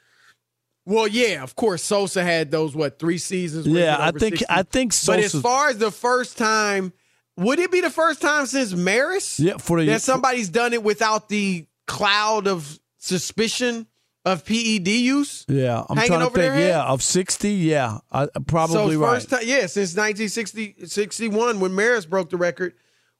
[0.84, 3.66] Well, yeah, of course, Sosa had those what three seasons.
[3.66, 4.46] Yeah, I think 60.
[4.48, 6.92] I think But as far as the first time,
[7.36, 9.38] would it be the first time since Maris?
[9.38, 13.86] Yeah, for the- that somebody's done it without the cloud of suspicion
[14.24, 15.44] of PED use.
[15.48, 16.54] yeah, I'm hanging trying to think.
[16.56, 17.54] Yeah, of sixty.
[17.54, 19.28] Yeah, I, probably so right.
[19.28, 22.74] time, yeah, since 1960, 61 when Maris broke the record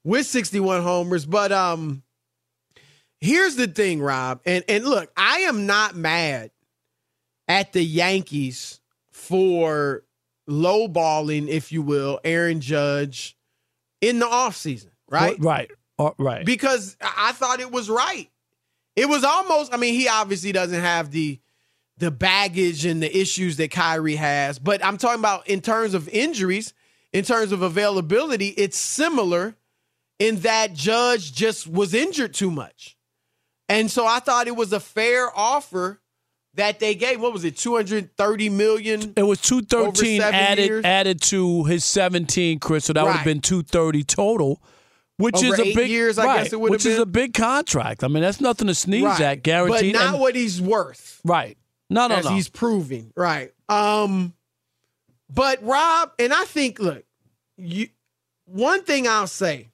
[0.05, 1.27] with 61 homers.
[1.27, 2.03] But um,
[3.20, 6.51] here's the thing, Rob, and and look, I am not mad
[7.53, 10.05] at the Yankees for
[10.49, 13.37] lowballing, if you will, Aaron Judge
[14.01, 15.38] in the offseason, right?
[15.38, 15.71] Right.
[15.99, 16.47] Uh, right.
[16.47, 18.31] Because I thought it was right.
[18.97, 21.38] It was almost, I mean, he obviously doesn't have the
[21.99, 26.09] the baggage and the issues that Kyrie has, but I'm talking about in terms of
[26.09, 26.73] injuries,
[27.12, 29.55] in terms of availability, it's similar
[30.19, 32.97] in that Judge just was injured too much.
[33.69, 36.02] And so I thought it was a fair offer
[36.55, 37.21] that they gave.
[37.21, 37.57] What was it?
[37.57, 39.12] 230 million.
[39.17, 40.85] It was 213 over seven added years?
[40.85, 42.85] added to his 17, Chris.
[42.85, 44.61] So that would have been 230 total,
[45.17, 47.35] which Over is a big years, I guess it would have which is a big
[47.35, 48.05] contract.
[48.05, 49.21] I mean, that's nothing to sneeze Right.
[49.21, 49.95] at, guaranteed.
[49.95, 51.21] But not And- what he's worth.
[51.25, 51.57] right.
[51.91, 52.31] No, no, as no.
[52.35, 53.12] he's proving.
[53.17, 53.53] Right.
[53.69, 54.33] Um
[55.35, 57.05] but Rob, and I think look,
[57.57, 57.88] you
[58.47, 59.69] one thing I'll say,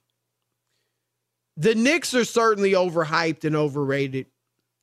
[1.57, 4.27] the Knicks are certainly overhyped and overrated,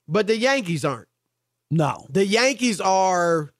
[0.07, 1.07] but the Yankees aren't.
[1.71, 2.05] No.
[2.09, 3.53] The Yankees are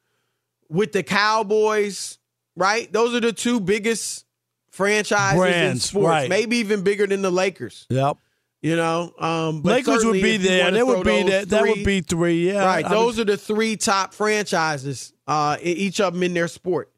[0.70, 2.18] with the Cowboys,
[2.56, 2.92] right?
[2.92, 4.26] Those are the two biggest
[4.72, 6.30] franchises in sports, right.
[6.30, 7.86] maybe even bigger than the Lakers.
[7.90, 8.18] Yep.
[8.62, 10.64] You know, um, but Lakers would be there.
[10.66, 11.46] wanna would be those there.
[11.46, 12.48] That would be three.
[12.48, 12.66] Yeah.
[12.66, 12.84] right.
[12.84, 16.92] I Those would- are the three top franchises, uh, each of them in their sport.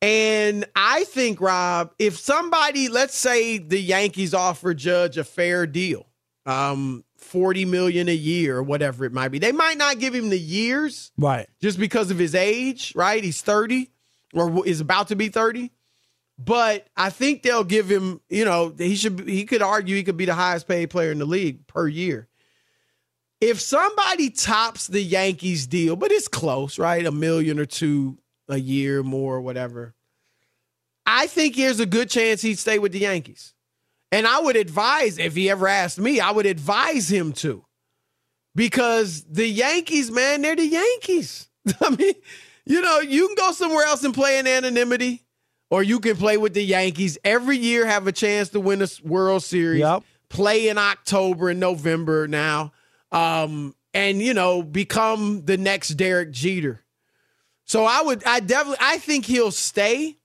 [0.00, 6.06] And I think, Rob, if somebody, let's say the Yankees offer Judge a fair deal,
[6.44, 9.38] um, 40 million a year or whatever it might be.
[9.38, 11.48] They might not give him the years right.
[11.60, 13.22] just because of his age, right?
[13.22, 13.90] He's 30
[14.32, 15.70] or is about to be 30.
[16.38, 20.18] But I think they'll give him, you know, he should he could argue he could
[20.18, 22.28] be the highest paid player in the league per year.
[23.40, 27.04] If somebody tops the Yankees deal, but it's close, right?
[27.04, 29.94] A million or two a year more or whatever.
[31.06, 33.54] I think there's a good chance he'd stay with the Yankees.
[34.16, 37.66] And I would advise, if he ever asked me, I would advise him to.
[38.54, 41.50] Because the Yankees, man, they're the Yankees.
[41.82, 42.14] I mean,
[42.64, 45.26] you know, you can go somewhere else and play in anonymity,
[45.68, 48.88] or you can play with the Yankees every year, have a chance to win a
[49.04, 49.82] World Series,
[50.30, 52.72] play in October and November now,
[53.12, 56.82] um, and, you know, become the next Derek Jeter.
[57.66, 60.16] So I would, I definitely, I think he'll stay.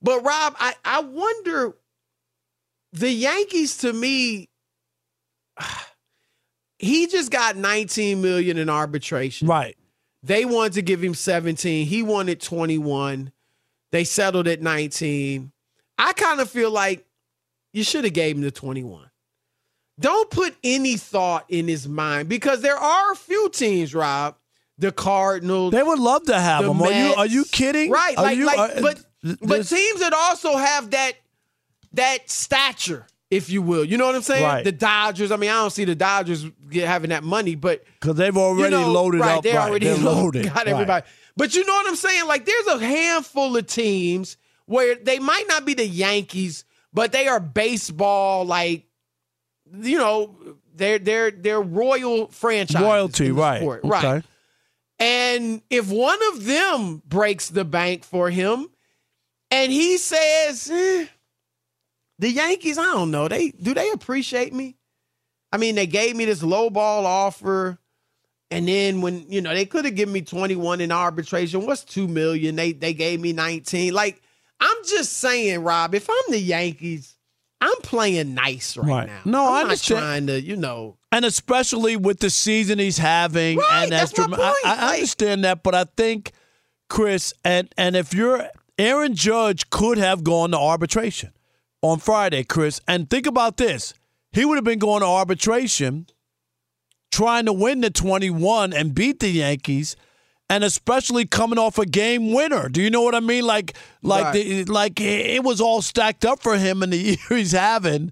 [0.00, 1.76] But Rob, I, I wonder,
[2.92, 4.48] the Yankees to me,
[6.78, 9.48] he just got 19 million in arbitration.
[9.48, 9.76] Right.
[10.22, 11.86] They wanted to give him 17.
[11.86, 13.32] He wanted 21.
[13.92, 15.52] They settled at 19.
[15.98, 17.06] I kind of feel like
[17.72, 19.10] you should have gave him the 21.
[19.98, 24.36] Don't put any thought in his mind because there are a few teams, Rob.
[24.78, 25.72] The Cardinals.
[25.72, 26.80] They would love to have the him.
[26.82, 27.90] Are you are you kidding?
[27.90, 28.16] Right.
[28.16, 29.04] Are Like, you, like are- but
[29.42, 31.12] but teams that also have that
[31.92, 33.84] that stature, if you will.
[33.84, 34.44] You know what I'm saying?
[34.44, 34.64] Right.
[34.64, 35.30] The Dodgers.
[35.32, 38.74] I mean, I don't see the Dodgers get, having that money, but Because they've already
[38.76, 39.42] you know, loaded right, up.
[39.44, 39.68] They right.
[39.68, 40.52] already They're loaded.
[40.52, 41.06] got everybody.
[41.36, 42.26] But you know what I'm saying?
[42.26, 47.26] Like, there's a handful of teams where they might not be the Yankees, but they
[47.28, 48.84] are baseball like,
[49.80, 50.36] you know,
[50.74, 53.58] they're they're they're royal franchise Royalty, right.
[53.60, 53.90] sport, Okay.
[53.90, 54.24] right.
[54.98, 58.68] And if one of them breaks the bank for him,
[59.50, 61.06] and he says, eh,
[62.20, 64.76] the Yankees, I don't know, they do they appreciate me?
[65.52, 67.78] I mean, they gave me this low ball offer.
[68.52, 71.66] And then when, you know, they could have given me 21 in arbitration.
[71.66, 72.56] What's two million?
[72.56, 73.92] They they gave me 19.
[73.94, 74.20] Like,
[74.60, 77.16] I'm just saying, Rob, if I'm the Yankees,
[77.60, 79.06] I'm playing nice right, Right.
[79.06, 79.20] now.
[79.24, 80.00] No, I'm I understand.
[80.00, 80.96] trying to, you know.
[81.12, 84.40] And especially with the season he's having, Right, and that's my I, point.
[84.64, 86.32] I Like- understand that, but I think
[86.88, 91.32] Chris and and if you're Aaron Judge could have gone to arbitration
[91.82, 93.94] on Friday, Chris, and think about this:
[94.32, 96.06] he would have been going to arbitration,
[97.10, 99.96] trying to win the 21 and beat the Yankees.
[100.48, 103.46] And especially coming off a game winner, do you know what I mean?
[103.46, 104.32] Like, like, Right.
[104.32, 108.10] the, like it was all stacked up for him in the year he's having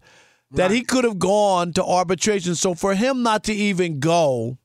[0.52, 2.54] that he could have gone to arbitration.
[2.54, 4.56] So for him not to even go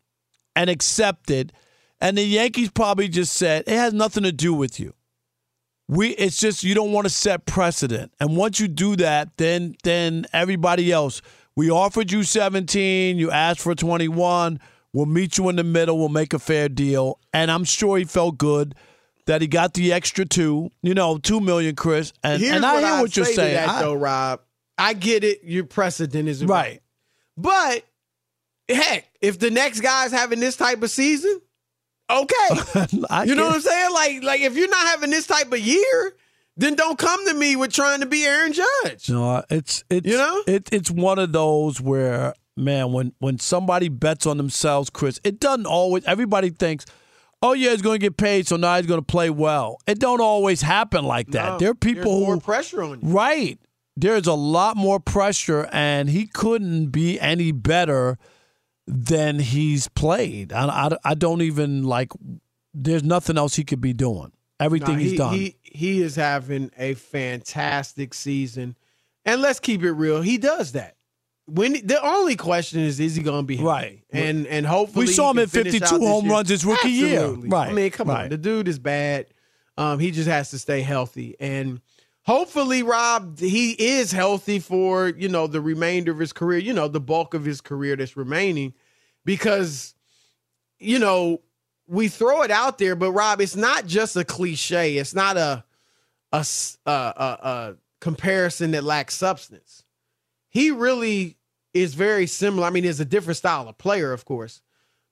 [0.55, 1.51] and accept it,
[1.99, 4.93] and the Yankees probably just said it has nothing to do with you.
[5.95, 8.11] We it's just you don't want to set precedent.
[8.19, 11.21] And once you do that, then then everybody else,
[11.55, 14.59] we offered you 17, you asked for 21,
[14.93, 17.19] we'll meet you in the middle, we'll make a fair deal.
[17.33, 18.75] And I'm sure he felt good
[19.27, 22.11] that he got the extra two, you know, two million, Chris.
[22.23, 23.53] And, Here's and I hear I'd what you're say saying.
[23.55, 24.41] that, I- though, Rob.
[24.77, 25.43] I get it.
[25.43, 26.81] Your precedent is Right.
[27.37, 27.83] But
[28.67, 31.39] heck, if the next guy's having this type of season,
[32.09, 32.85] okay.
[33.25, 33.93] You know what I'm saying?
[33.93, 36.15] Like, like if you're not having this type of year,
[36.57, 39.09] then don't come to me with trying to be Aaron Judge.
[39.09, 40.43] No, it's it's You know?
[40.47, 45.39] it, it's one of those where man, when when somebody bets on themselves, Chris, it
[45.39, 46.03] doesn't always.
[46.05, 46.85] Everybody thinks,
[47.41, 49.77] oh yeah, he's going to get paid, so now he's going to play well.
[49.87, 51.53] It don't always happen like that.
[51.53, 53.09] No, there are people more who pressure on you.
[53.09, 53.59] right.
[53.95, 58.17] there's a lot more pressure, and he couldn't be any better
[58.87, 60.51] than he's played.
[60.53, 62.11] I, I, I don't even like.
[62.73, 64.31] There's nothing else he could be doing.
[64.59, 65.33] Everything No, he's done.
[65.33, 68.75] He, he is having a fantastic season.
[69.25, 70.21] And let's keep it real.
[70.21, 70.95] He does that.
[71.45, 73.67] When the only question is, is he going to be healthy?
[73.67, 74.03] Right.
[74.11, 77.27] And and hopefully We saw him at 52 home runs his rookie year.
[77.27, 79.27] Right, I mean, come on, the dude is bad.
[79.77, 81.81] Um, he just has to stay healthy, and
[82.23, 86.59] hopefully, Rob, he is healthy for you know the remainder of his career.
[86.59, 88.73] You know, the bulk of his career that's remaining,
[89.25, 89.93] because
[90.79, 91.41] you know
[91.87, 94.97] we throw it out there, but Rob, it's not just a cliche.
[94.97, 95.63] It's not a
[96.31, 96.45] a
[96.87, 99.83] a comparison that lacks substance.
[100.49, 101.37] He really
[101.73, 102.67] is very similar.
[102.67, 104.61] I mean, he's a different style of player, of course,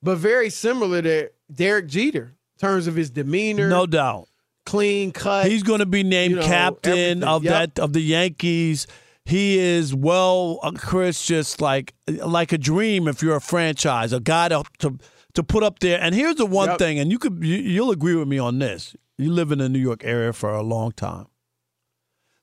[0.02, 3.70] but very similar to Derek Jeter in terms of his demeanor.
[3.70, 4.28] no doubt.
[4.66, 5.48] Clean cut.
[5.48, 7.24] He's going to be named you know, captain everything.
[7.24, 7.52] of Yep.
[7.76, 8.88] that of the Yankees.
[9.26, 13.08] He is well, uh, Chris, just like like a dream.
[13.08, 14.98] If you're a franchise, a guy to to,
[15.36, 16.00] to put up there.
[16.02, 16.80] And here's the one Yep.
[16.80, 18.96] thing, and you could you, you'll agree with me on this.
[19.18, 21.28] You live in the New York area for a long time.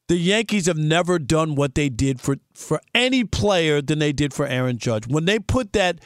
[0.06, 4.32] The Yankees have never done what they did for for any player than they did
[4.32, 5.06] for Aaron Judge.
[5.06, 6.00] When they put that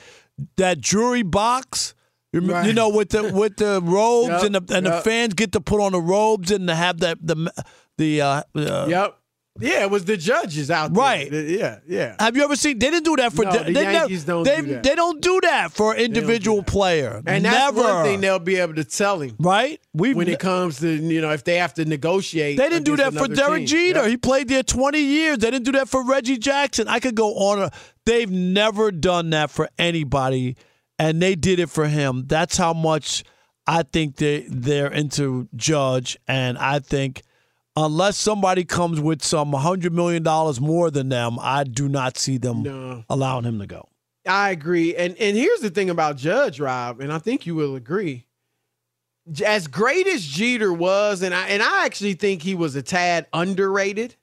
[0.56, 1.94] that jury box,
[2.32, 5.34] you rem- you know, with the with the robes Yep, and the and the fans
[5.34, 7.52] get to put on the robes and to have that the
[7.98, 9.18] the uh, uh, Yep.
[9.60, 11.02] Yeah, it was the judges out there.
[11.02, 11.30] Right.
[11.30, 12.16] Yeah, yeah.
[12.18, 12.78] Have you ever seen?
[12.78, 13.44] They didn't do that for.
[13.44, 14.82] No, the they never- Yankees don't they, do that.
[14.82, 17.22] They don't do that for an don't do individual player.
[17.26, 17.82] And that's never.
[17.82, 19.78] one thing they'll be able to tell him right?
[19.92, 22.56] We when it comes to you know if they have to negotiate.
[22.56, 23.66] They didn't do that for Derek team.
[23.66, 24.00] Jeter.
[24.00, 24.08] Yep.
[24.08, 25.38] He played there 20 years.
[25.38, 26.88] They didn't do that for Reggie Jackson.
[26.88, 27.68] I could go on.
[28.06, 30.56] They've never done that for anybody,
[30.98, 32.24] and they did it for him.
[32.26, 33.24] That's how much
[33.66, 37.22] I think they they're into Judge, and I think
[37.76, 42.38] unless somebody comes with some hundred million dollars more than them, I do not see
[42.38, 43.04] them No.
[43.08, 43.88] allowing him to go.
[44.26, 44.94] I agree.
[44.96, 48.26] And and here's the thing about Judge Rob, and I think you will agree.
[49.46, 53.26] As great as Jeter was, and I and I actually think he was a tad
[53.32, 54.16] underrated.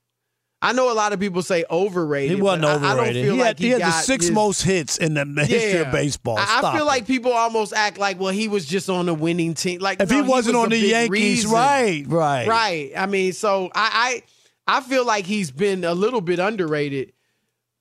[0.62, 2.36] I know a lot of people say overrated.
[2.36, 3.00] He wasn't but I- overrated.
[3.00, 5.24] I, don't feel he like had, he had the six his- most hits in the
[5.44, 6.36] history of baseball.
[6.38, 6.86] I, I feel it.
[6.86, 9.80] like people almost act like, well, he was just on the winning team.
[9.80, 11.10] Like if no, he wasn't was on the Yankees,
[11.46, 11.50] reason.
[11.52, 12.92] right, right, Right.
[12.96, 14.22] I mean, so I,
[14.66, 17.14] I I feel like he's been a little bit underrated,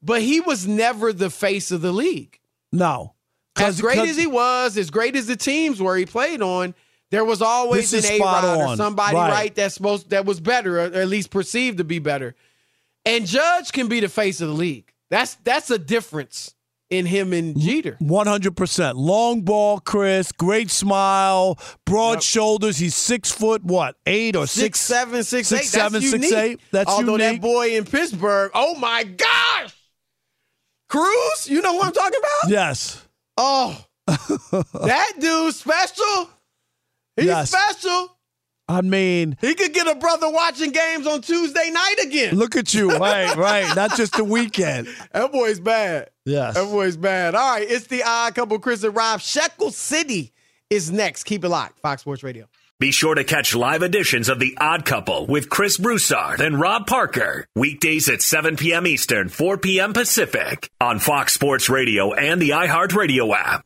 [0.02, 2.40] but he was never the face of the league.
[2.72, 3.14] No,
[3.58, 6.74] As great as he was, as great as the teams where he played on,
[7.12, 9.32] there was always an A Rod or somebody Right.
[9.32, 9.56] right.
[9.56, 12.36] that's supposed that was better, or at least perceived to be better.
[13.06, 14.92] And Judge can be the face of the league.
[15.10, 16.54] That's that's a difference
[16.90, 17.96] in him and Jeter.
[18.00, 18.98] One hundred percent.
[18.98, 20.32] Long ball, Chris.
[20.32, 21.58] Great smile.
[21.86, 22.22] Broad Yep.
[22.24, 22.78] shoulders.
[22.78, 23.96] He's six foot what?
[24.06, 24.80] Eight or Six, six?
[24.80, 25.68] seven, six, six, eight.
[25.68, 26.60] seven, That's six, eight.
[26.72, 27.42] That's Although unique.
[27.42, 29.74] that boy in Pittsburgh, oh my gosh,
[30.90, 32.52] Cruz, you know what I'm talking about?
[32.52, 33.06] Yes.
[33.38, 36.30] Oh, that dude special.
[37.16, 37.50] He's Yes.
[37.52, 38.16] special.
[38.70, 42.36] I mean, He could get a brother watching games on Tuesday night again.
[42.36, 42.90] look at you.
[43.00, 43.76] Right, right.
[43.76, 44.88] Not just the weekend.
[45.12, 46.10] That boy's bad.
[46.26, 46.54] Yes.
[46.54, 47.34] That boy's bad.
[47.36, 49.20] All right, it's the odd couple, Chris and Rob.
[49.22, 50.32] Shekel City
[50.70, 51.24] is next.
[51.24, 51.80] Keep it locked.
[51.80, 52.48] Fox Sports Radio.
[52.80, 56.88] Be sure to catch live editions of The Odd Couple with Chris Broussard and Rob
[56.88, 57.46] Parker.
[57.56, 58.88] Weekdays at 7 p.m.
[58.88, 59.92] Eastern, 4 p.m.
[59.92, 63.66] Pacific on Fox Sports Radio and the iHeartRadio app.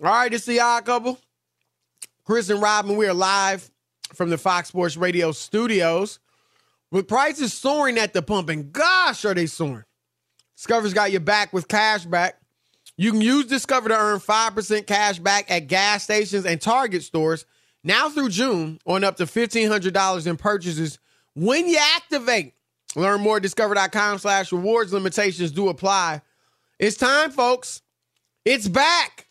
[0.00, 1.18] All right, it's the odd couple.
[2.24, 3.68] Chris and Robin, we are live
[4.14, 6.20] from the Fox Sports Radio studios.
[6.92, 9.84] With prices soaring at the pump, and gosh, are they soaring.
[10.56, 12.40] Discover's got your back with cash back.
[12.96, 17.44] You can use Discover to earn 5% cash back at gas stations and Target stores
[17.82, 20.98] now through June on up to $1,500 in purchases
[21.34, 22.54] when you activate.
[22.96, 24.92] Learn more at discover.com slash rewards.
[24.92, 26.22] Limitations do apply.
[26.78, 27.82] It's time, folks.
[28.44, 29.27] It's back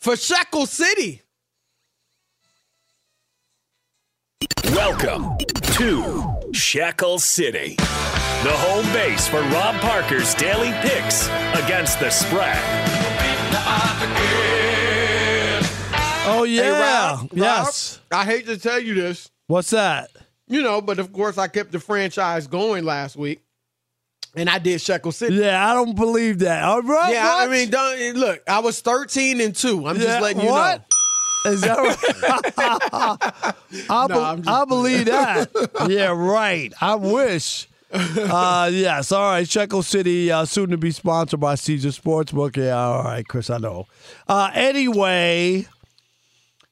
[0.00, 1.22] for Shekel City.
[4.66, 5.36] Welcome
[5.74, 11.26] to Shekel City, the home base for Rob Parker's daily picks
[11.64, 12.56] against the spread.
[16.30, 18.00] Oh yeah, Hey, Rob, yes.
[18.12, 20.10] Rob, I hate to tell you this, What's that?
[20.46, 23.40] you know, but of course I kept the franchise going last week,
[24.34, 25.36] and I did Shekel City.
[25.36, 26.64] Yeah, I don't believe that.
[26.64, 27.12] All right.
[27.12, 27.50] Yeah, I what?
[27.50, 29.86] mean, don't, look, I was thirteen and two.
[29.86, 30.78] I'm Yeah, just letting you what?
[30.80, 30.84] know.
[31.52, 33.54] Is that right?
[33.90, 35.50] I, No, be- I believe that.
[35.88, 36.72] yeah, right.
[36.80, 37.68] I wish.
[37.92, 39.12] Uh, yes.
[39.12, 39.48] All right.
[39.48, 42.56] Shekel City, uh, soon to be sponsored by Caesar Sportsbook.
[42.56, 42.76] Yeah.
[42.76, 43.50] All right, Chris.
[43.50, 43.86] I know.
[44.26, 45.66] Uh, anyway,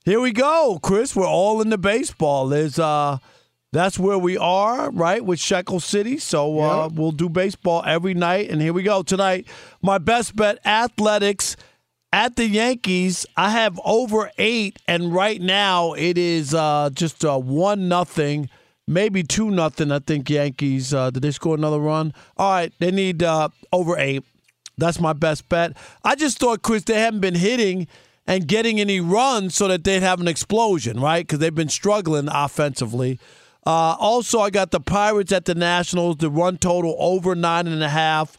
[0.05, 1.15] here we go, Chris.
[1.17, 2.49] We're all in the baseball.
[2.49, 3.19] There's uh,
[3.73, 6.19] that's where we are, right, with Shekel City.
[6.19, 6.93] So uh, Yep.
[6.93, 8.49] we'll do baseball every night.
[8.51, 9.47] And here we go tonight.
[9.83, 11.57] My best bet: athletics
[12.13, 13.27] at the Yankees.
[13.37, 18.49] I have over eight, and right now it is uh, just uh, one nothing,
[18.87, 19.91] maybe two nothing.
[19.93, 20.95] I think Yankees.
[20.95, 22.15] Uh, did they score another run?
[22.37, 24.25] All right, they need uh, over eight.
[24.79, 25.77] That's my best bet.
[26.05, 27.89] I just thought, Chris, they haven't been hitting
[28.27, 31.27] and getting any runs so that they'd have an explosion, right?
[31.27, 33.19] Because they've been struggling offensively.
[33.67, 36.19] Uh, also, I got the Pirates at the Nationals.
[36.19, 38.39] The run total over nine and a half.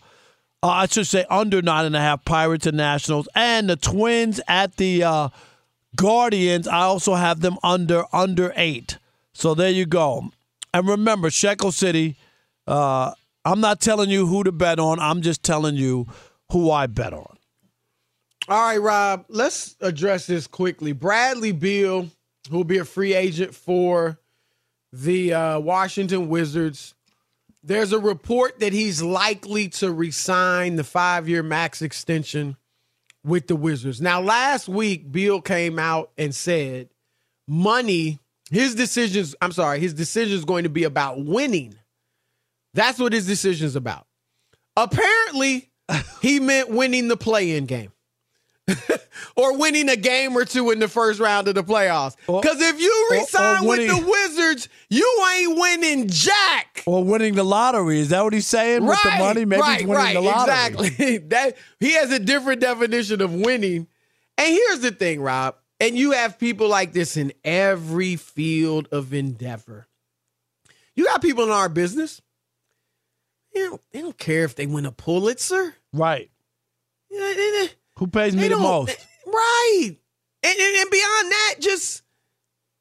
[0.64, 4.40] Uh, I should say under nine and a half Pirates and Nationals, and the Twins
[4.48, 5.30] at the uh,
[5.98, 6.68] Guardians.
[6.68, 8.98] I also have them under under eight.
[9.34, 10.30] So there you go.
[10.74, 12.16] And remember, Shekel City.
[12.66, 13.12] Uh,
[13.44, 15.00] I'm not telling you who to bet on.
[15.00, 16.08] I'm just telling you
[16.52, 17.38] who I bet on.
[18.50, 20.94] All right, Rob, let's address this quickly.
[20.94, 22.10] Bradley Beal,
[22.50, 24.20] who will be a free agent for
[24.92, 26.94] the uh, Washington Wizards,
[27.64, 32.56] there's a report that he's likely to resign the five year max extension
[33.24, 34.02] with the Wizards.
[34.02, 36.90] Now, last week, Beal came out and said
[37.48, 38.20] money,
[38.50, 41.76] his decisions, I'm sorry, his decision is going to be about winning.
[42.74, 44.06] That's what his decision is about.
[44.76, 45.70] Apparently,
[46.22, 47.92] he meant winning the play in game.
[49.36, 52.16] or winning a game or two in the first round of the playoffs.
[52.26, 56.84] Because if you or- or resign with the Wizards, you ain't winning jack.
[56.86, 58.00] Or winning the lottery.
[58.00, 59.46] Is that what he's saying with the money?
[59.46, 60.88] Maybe right, winning right, the lottery.
[60.88, 61.18] Exactly.
[61.30, 63.88] that he has a different definition of winning.
[64.38, 65.56] And here's the thing, Rob.
[65.80, 69.88] And you have people like this in every field of endeavor.
[70.96, 72.22] You got people in our business.
[73.54, 75.76] You know, they don't care if they win a Pulitzer.
[75.94, 76.30] Right.
[77.10, 78.96] Yeah, they- they- Who pays me the most?
[79.26, 79.92] Right.
[80.44, 82.04] And, and, and beyond that, just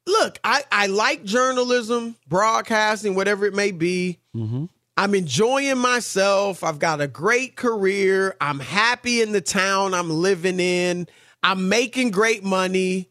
[0.05, 4.19] look, I, I like journalism, broadcasting, whatever it may be.
[4.35, 4.65] Mm-hmm.
[4.95, 6.63] I'm enjoying myself.
[6.63, 8.35] I've got a great career.
[8.41, 11.07] I'm happy in the town I'm living in.
[11.43, 13.09] I'm making great money.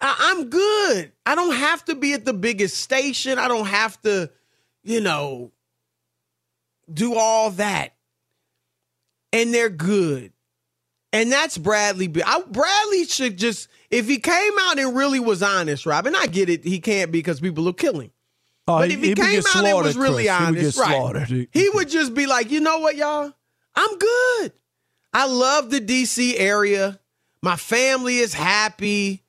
[0.00, 1.12] I, I'm good.
[1.26, 3.38] I don't have to be at the biggest station.
[3.38, 4.30] I don't have to,
[4.82, 5.52] you know,
[6.92, 7.94] do all that.
[9.32, 10.32] And they're good.
[11.12, 12.06] And that's Bradley.
[12.06, 12.24] Beal.
[12.26, 16.48] I, Bradley should just, if he came out and really was honest, Robin, I get
[16.48, 16.64] it.
[16.64, 18.12] He can't because people will kill him.
[18.68, 20.38] Oh, but if he, he would came get out and was slaughtered, really Chris.
[20.38, 21.48] He would honest, get right, slaughtered.
[21.52, 23.32] he would just be like, you know what, y'all?
[23.74, 24.52] I'm good.
[25.12, 27.00] I love the DC area.
[27.42, 29.24] My family is happy.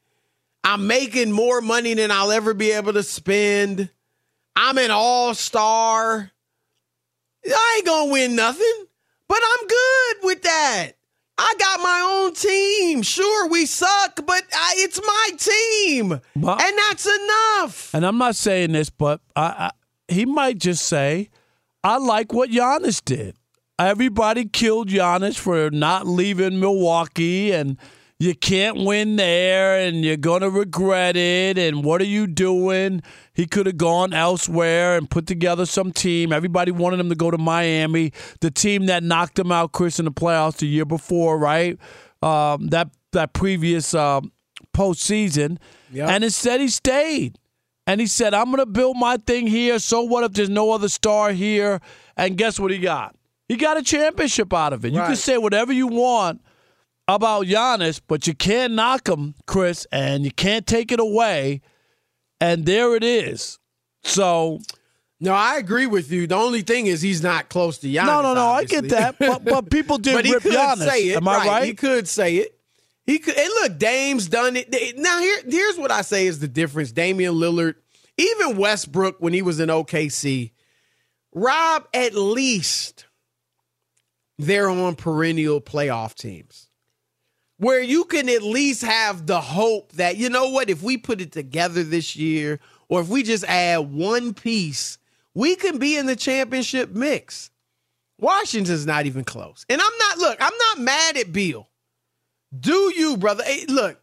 [0.64, 3.90] I'm making more money than I'll ever be able to spend.
[4.56, 6.32] I'm an all star.
[7.44, 8.86] I ain't gonna win nothing,
[9.28, 10.92] but I'm good with that.
[11.44, 13.02] I got my own team.
[13.02, 17.96] Sure, we suck, but I, it's my team, and that's enough.
[17.96, 19.72] And I'm not saying this, but I, I,
[20.08, 21.30] he might just say,
[21.84, 23.38] I like what Giannis did.
[23.80, 27.78] Everybody killed Giannis for not leaving Milwaukee, and
[28.20, 31.58] you can't win there, and you're going to regret it.
[31.58, 33.02] And what are you doing?
[33.42, 36.32] He could have gone elsewhere and put together some team.
[36.32, 40.06] Everybody wanted him to go to Miami, the team that knocked him out, Chris, in
[40.06, 41.76] the playoffs the year before, right?
[42.22, 44.22] Um, that that previous uh,
[44.76, 45.58] postseason.
[45.92, 46.08] Yep.
[46.08, 47.39] And instead, he stayed.
[47.88, 49.80] And he said, I'm going to build my thing here.
[49.80, 51.82] So what if there's no other star here?
[52.16, 53.16] And guess what he got?
[53.50, 54.94] He got a championship out of it.
[54.94, 56.42] You can say whatever you want
[57.08, 61.62] about Giannis, but you can't knock him, Chris, and you can't take it away.
[62.42, 63.60] And there it is.
[64.04, 64.60] So
[65.20, 66.26] No, I agree with you.
[66.28, 68.08] The only thing is he's not close to Giannis.
[68.08, 69.20] No, no, no, I get that.
[69.20, 70.88] But- but people did but he rip could Giannis.
[70.89, 71.66] Say it, Am I right?
[71.66, 72.58] He could say it.
[73.06, 73.38] He could.
[73.38, 74.98] And look, Dame's done it.
[74.98, 76.92] Now here, here's what I say is the difference.
[76.92, 77.76] Damian Lillard,
[78.18, 80.52] even Westbrook when he was in OKC,
[81.34, 83.06] Rob, at least
[84.39, 86.68] they're on perennial playoff teams.
[87.62, 91.22] Where you can at least have the hope that, you know what, if we put
[91.22, 92.59] it together this year,
[92.89, 94.97] or if we just add one piece,
[95.36, 97.51] we can be in the championship mix.
[98.18, 99.64] Washington's not even close.
[99.70, 101.70] And I'm not, look, I'm not mad at Beal.
[102.59, 103.43] Do you, brother?
[103.43, 104.01] Hey, look,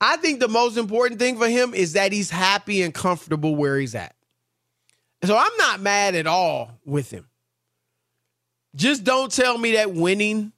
[0.00, 3.80] I think the most important thing for him is that he's happy and comfortable where
[3.80, 4.14] he's at.
[5.24, 7.28] So I'm not mad at all with him.
[8.76, 10.52] Just don't tell me that winning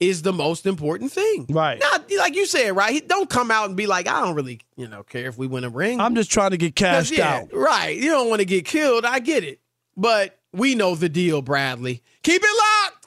[0.00, 1.46] is the most important thing.
[1.48, 1.80] Right.
[1.80, 2.92] Now, like you said, right?
[2.92, 5.46] He, don't come out and be like, I don't really, you know, care if we
[5.46, 6.00] win a ring.
[6.00, 7.52] I'm just trying to get cashed yeah, out.
[7.52, 7.96] Right.
[7.96, 9.04] You don't want to get killed.
[9.04, 9.60] I get it.
[9.96, 12.02] But we know the deal, Bradley.
[12.22, 13.06] Keep it locked.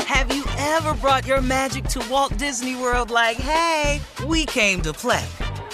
[0.00, 4.92] Have you ever brought your magic to Walt Disney World like, hey, we came to
[4.92, 5.24] play?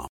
[0.00, 0.09] com.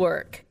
[0.00, 0.44] work.